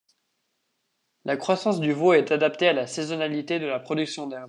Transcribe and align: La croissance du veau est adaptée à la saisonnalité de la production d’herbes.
La 1.25 1.37
croissance 1.37 1.79
du 1.79 1.93
veau 1.93 2.13
est 2.13 2.31
adaptée 2.31 2.67
à 2.69 2.73
la 2.73 2.87
saisonnalité 2.87 3.59
de 3.59 3.67
la 3.67 3.79
production 3.79 4.25
d’herbes. 4.25 4.39